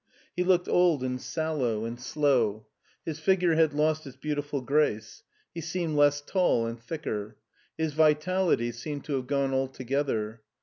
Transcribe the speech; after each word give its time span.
He 0.35 0.43
looked 0.43 0.67
old 0.67 1.03
and 1.03 1.21
sallow 1.21 1.85
and 1.85 2.01
slow. 2.01 2.65
His 3.05 3.19
figure 3.19 3.53
had 3.53 3.71
lost 3.75 4.07
its 4.07 4.15
beautiful 4.15 4.59
grace. 4.61 5.21
He 5.53 5.61
seemed 5.61 5.95
less 5.95 6.21
tall 6.21 6.65
and 6.65 6.81
thicker. 6.81 7.37
His 7.77 7.93
vitality 7.93 8.71
seemed 8.71 9.03
to 9.05 9.13
have 9.17 9.27
gone 9.27 9.53
altogether. 9.53 10.41